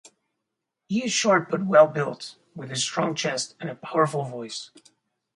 [0.87, 4.71] He is short but well built, with a strong chest and a powerful voice.